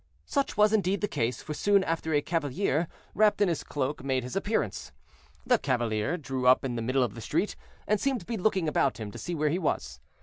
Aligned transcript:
Such 0.25 0.57
was 0.57 0.73
indeed 0.73 1.01
the 1.01 1.07
case, 1.07 1.43
for 1.43 1.53
soon 1.53 1.83
after 1.83 2.11
a 2.11 2.23
cavalier, 2.23 2.87
wrapped 3.13 3.39
in 3.39 3.47
his 3.49 3.63
cloak, 3.63 4.03
made 4.03 4.23
his 4.23 4.35
appearance. 4.35 4.91
The 5.45 5.59
cavalier 5.59 6.17
drew 6.17 6.47
up 6.47 6.65
in 6.65 6.75
the 6.75 6.81
middle 6.81 7.03
of 7.03 7.13
the 7.13 7.21
street, 7.21 7.55
and 7.85 8.01
seemed 8.01 8.21
to 8.21 8.25
be 8.25 8.35
looking 8.37 8.67
about 8.67 8.99
him 8.99 9.11
to 9.11 9.19
see 9.19 9.35
where 9.35 9.49
he 9.49 9.59
was. 9.59 9.99